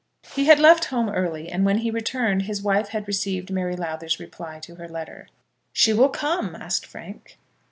[0.33, 4.19] He had left home early, and when he returned his wife had received Mary Lowther's
[4.19, 5.27] reply to her letter.
[5.73, 7.37] "She will come?" asked Frank.